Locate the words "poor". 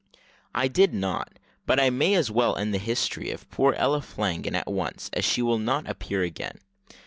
3.51-3.75